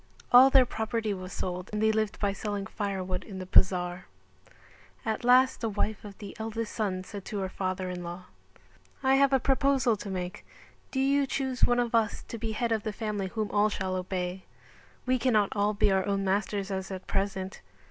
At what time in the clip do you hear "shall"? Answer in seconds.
13.69-13.95